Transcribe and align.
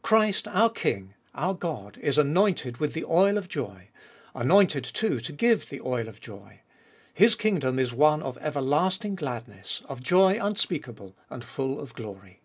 Christ, 0.00 0.48
our 0.48 0.70
King, 0.70 1.12
our 1.34 1.52
God, 1.52 1.98
is 1.98 2.16
anointed 2.16 2.78
with 2.78 2.94
the 2.94 3.04
oil 3.04 3.36
of 3.36 3.48
joy, 3.50 3.88
anointed, 4.34 4.82
too, 4.82 5.20
to 5.20 5.30
give 5.30 5.68
the 5.68 5.82
oil 5.82 6.08
of 6.08 6.22
joy: 6.22 6.62
His 7.12 7.34
kingdom 7.34 7.78
is 7.78 7.92
one 7.92 8.22
of 8.22 8.38
everlasting 8.38 9.14
gladness, 9.14 9.82
of 9.86 10.02
joy 10.02 10.40
un 10.42 10.56
speakable 10.56 11.16
and 11.28 11.44
full 11.44 11.78
of 11.80 11.92
glory. 11.92 12.40